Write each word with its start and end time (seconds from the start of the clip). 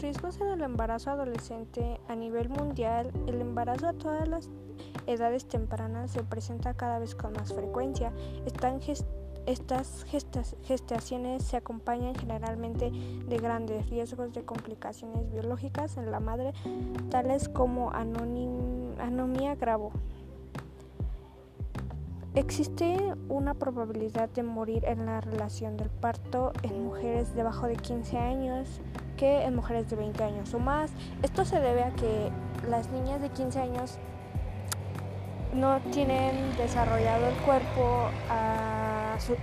Riesgos 0.00 0.40
en 0.40 0.48
el 0.48 0.62
embarazo 0.62 1.10
adolescente 1.10 2.00
a 2.06 2.14
nivel 2.14 2.50
mundial, 2.50 3.10
el 3.26 3.40
embarazo 3.40 3.88
a 3.88 3.92
todas 3.94 4.28
las 4.28 4.50
edades 5.06 5.48
tempranas 5.48 6.10
se 6.10 6.22
presenta 6.22 6.74
cada 6.74 6.98
vez 6.98 7.14
con 7.14 7.32
más 7.32 7.54
frecuencia. 7.54 8.12
estas 9.46 10.04
gestaciones 10.64 11.44
se 11.44 11.56
acompañan 11.56 12.14
generalmente 12.14 12.90
de 12.90 13.38
grandes 13.38 13.88
riesgos 13.88 14.34
de 14.34 14.44
complicaciones 14.44 15.30
biológicas 15.30 15.96
en 15.96 16.10
la 16.10 16.20
madre, 16.20 16.52
tales 17.10 17.48
como 17.48 17.90
anomía 17.92 19.54
gravo. 19.54 19.92
Existe 22.34 23.14
una 23.30 23.54
probabilidad 23.54 24.28
de 24.28 24.42
morir 24.42 24.84
en 24.84 25.06
la 25.06 25.22
relación 25.22 25.78
del 25.78 25.88
parto 25.88 26.52
en 26.62 26.84
mujeres 26.84 27.34
debajo 27.34 27.66
de 27.66 27.76
15 27.76 28.18
años 28.18 28.82
que 29.16 29.44
en 29.44 29.56
mujeres 29.56 29.88
de 29.90 29.96
20 29.96 30.22
años 30.22 30.54
o 30.54 30.58
más. 30.58 30.92
Esto 31.22 31.44
se 31.44 31.60
debe 31.60 31.84
a 31.84 31.90
que 31.90 32.30
las 32.68 32.90
niñas 32.90 33.20
de 33.20 33.30
15 33.30 33.60
años 33.60 33.98
no 35.54 35.80
tienen 35.90 36.56
desarrollado 36.56 37.26
el 37.28 37.34
cuerpo 37.36 38.08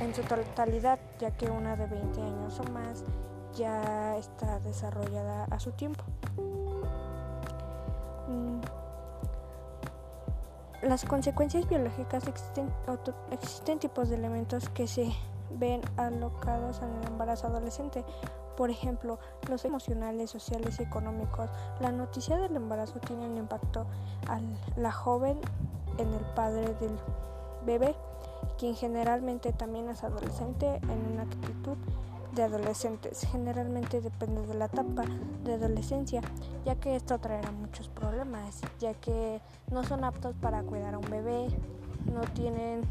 en 0.00 0.14
su 0.14 0.22
totalidad, 0.22 0.98
ya 1.18 1.30
que 1.30 1.46
una 1.50 1.76
de 1.76 1.86
20 1.86 2.20
años 2.20 2.60
o 2.60 2.64
más 2.70 3.04
ya 3.54 4.16
está 4.16 4.58
desarrollada 4.60 5.44
a 5.50 5.58
su 5.58 5.72
tiempo. 5.72 6.04
Mm, 8.28 8.60
las 10.82 11.04
consecuencias 11.04 11.68
biológicas 11.68 12.26
existen, 12.26 12.70
existen 13.30 13.78
tipos 13.78 14.10
de 14.10 14.16
elementos 14.16 14.68
que 14.68 14.86
se 14.86 15.12
ven 15.58 15.80
alocados 15.96 16.82
en 16.82 16.92
el 17.00 17.06
embarazo 17.08 17.46
adolescente. 17.46 18.04
Por 18.56 18.70
ejemplo, 18.70 19.18
los 19.48 19.64
emocionales, 19.64 20.30
sociales 20.30 20.78
y 20.78 20.82
económicos. 20.84 21.50
La 21.80 21.90
noticia 21.90 22.36
del 22.38 22.56
embarazo 22.56 23.00
tiene 23.00 23.26
un 23.26 23.36
impacto 23.36 23.86
a 24.28 24.40
la 24.76 24.92
joven 24.92 25.40
en 25.98 26.12
el 26.12 26.24
padre 26.34 26.74
del 26.80 26.96
bebé, 27.66 27.94
quien 28.58 28.74
generalmente 28.74 29.52
también 29.52 29.88
es 29.88 30.04
adolescente 30.04 30.76
en 30.76 31.12
una 31.12 31.22
actitud 31.22 31.76
de 32.34 32.42
adolescentes. 32.42 33.26
Generalmente 33.30 34.00
depende 34.00 34.46
de 34.46 34.54
la 34.54 34.66
etapa 34.66 35.04
de 35.44 35.54
adolescencia, 35.54 36.20
ya 36.64 36.74
que 36.76 36.96
esto 36.96 37.18
traerá 37.18 37.50
muchos 37.52 37.88
problemas, 37.88 38.60
ya 38.80 38.94
que 38.94 39.40
no 39.70 39.84
son 39.84 40.04
aptos 40.04 40.34
para 40.40 40.62
cuidar 40.62 40.94
a 40.94 40.98
un 40.98 41.10
bebé, 41.10 41.48
no 42.12 42.22
tienen 42.34 42.82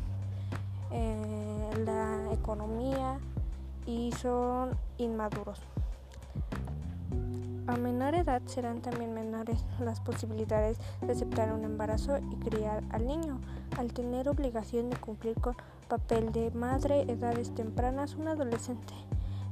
eh, 0.91 1.71
la 1.85 2.31
economía 2.33 3.19
y 3.85 4.11
son 4.13 4.77
inmaduros. 4.97 5.59
A 7.65 7.77
menor 7.77 8.13
edad 8.15 8.41
serán 8.45 8.81
también 8.81 9.13
menores 9.13 9.63
las 9.79 10.01
posibilidades 10.01 10.77
de 11.01 11.13
aceptar 11.13 11.53
un 11.53 11.63
embarazo 11.63 12.17
y 12.17 12.35
criar 12.35 12.83
al 12.89 13.07
niño. 13.07 13.39
Al 13.77 13.93
tener 13.93 14.27
obligación 14.27 14.89
de 14.89 14.97
cumplir 14.97 15.39
con 15.39 15.55
papel 15.87 16.31
de 16.33 16.51
madre, 16.51 17.03
edades 17.03 17.55
tempranas, 17.55 18.15
un 18.15 18.27
adolescente 18.27 18.93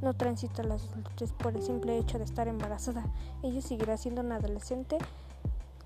no 0.02 0.16
transita 0.16 0.64
las 0.64 0.92
adultez 0.92 1.32
por 1.34 1.56
el 1.56 1.62
simple 1.62 1.98
hecho 1.98 2.18
de 2.18 2.23
estar 2.23 2.48
embarazada. 2.48 3.06
Ella 3.44 3.62
seguirá 3.62 3.98
siendo 3.98 4.22
una 4.22 4.38
adolescente 4.38 4.98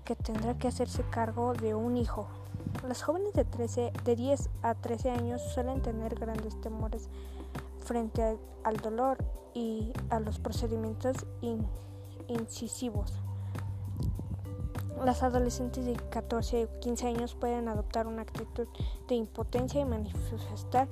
que 0.04 0.16
tendrá 0.16 0.56
que 0.56 0.68
hacerse 0.68 1.02
cargo 1.10 1.52
de 1.52 1.74
un 1.74 1.96
hijo. 1.96 2.26
Las 2.86 3.02
jóvenes 3.02 3.34
de, 3.34 3.44
13, 3.44 3.92
de 4.04 4.16
10 4.16 4.48
a 4.62 4.74
13 4.74 5.10
años 5.10 5.42
suelen 5.54 5.82
tener 5.82 6.14
grandes 6.14 6.60
temores 6.60 7.08
frente 7.86 8.38
al, 8.64 8.76
dolor 8.78 9.18
y 9.54 9.92
a 10.10 10.20
los 10.20 10.38
procedimientos 10.38 11.16
incisivos. 12.28 13.12
Las 15.04 15.22
adolescentes 15.22 15.84
de 15.84 15.94
14 15.94 16.64
o 16.64 16.80
15 16.80 17.06
años 17.06 17.34
pueden 17.34 17.68
adoptar 17.68 18.06
una 18.06 18.22
actitud 18.22 18.66
de 19.08 19.14
impotencia 19.14 19.80
y 19.80 19.84
manifestar 19.84 20.88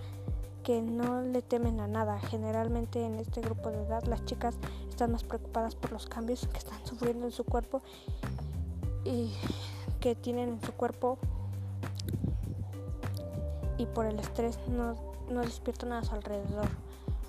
que 0.62 0.80
no 0.80 1.20
le 1.20 1.42
temen 1.42 1.80
a 1.80 1.88
nada. 1.88 2.18
Generalmente 2.20 3.04
en 3.04 3.16
este 3.16 3.40
grupo 3.40 3.70
de 3.70 3.82
edad 3.82 4.04
las 4.04 4.24
chicas 4.24 4.56
están 4.88 5.12
más 5.12 5.24
preocupadas 5.24 5.74
por 5.74 5.92
los 5.92 6.06
cambios 6.06 6.46
que 6.48 6.58
están 6.58 6.84
sufriendo 6.86 7.26
en 7.26 7.32
su 7.32 7.44
cuerpo 7.44 7.82
y 9.04 9.32
que 10.00 10.14
tienen 10.14 10.50
en 10.50 10.62
su 10.62 10.72
cuerpo 10.72 11.18
y 13.78 13.86
por 13.86 14.06
el 14.06 14.18
estrés 14.18 14.58
no, 14.68 15.13
no 15.30 15.40
despiertan 15.42 15.92
a 15.92 16.04
su 16.04 16.14
alrededor. 16.14 16.68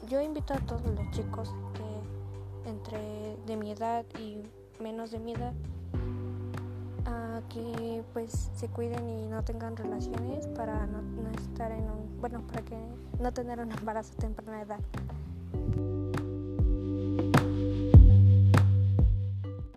Yo 0.07 0.22
invito 0.22 0.53
a 0.53 0.57
todos 0.57 0.85
los 0.85 1.09
chicos 1.11 1.53
que 1.73 2.69
entre 2.69 3.38
de 3.45 3.57
mi 3.57 3.72
edad 3.72 4.06
y 4.19 4.41
menos 4.81 5.11
de 5.11 5.19
mi 5.19 5.33
edad 5.33 5.53
a 7.05 7.41
que 7.50 8.03
pues 8.13 8.50
se 8.55 8.67
cuiden 8.67 9.07
y 9.07 9.28
no 9.28 9.44
tengan 9.44 9.78
relaciones 9.78 10.47
para 10.47 10.85
no, 10.88 11.01
no 11.01 11.29
estar 11.31 11.72
en 11.72 11.84
un 11.84 12.19
bueno 12.19 12.41
para 12.47 12.63
que 12.63 12.78
no 13.19 13.31
tener 13.31 13.59
un 13.59 13.72
embarazo 13.72 14.13
a 14.13 14.22
temprana 14.22 14.61
edad 14.61 14.79